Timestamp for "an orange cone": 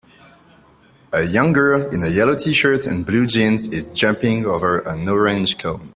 4.79-5.89